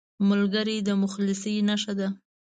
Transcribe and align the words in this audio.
ملګری 0.29 0.77
د 0.87 0.89
مخلصۍ 1.01 1.55
نښه 1.67 1.93
ده 1.99 2.07